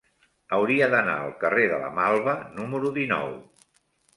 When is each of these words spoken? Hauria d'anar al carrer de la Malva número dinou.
Hauria 0.55 0.87
d'anar 0.93 1.17
al 1.25 1.35
carrer 1.43 1.67
de 1.73 1.79
la 1.83 1.91
Malva 1.99 2.35
número 2.57 2.93
dinou. 2.99 3.37